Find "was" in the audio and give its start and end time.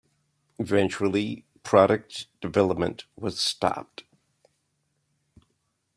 3.15-3.39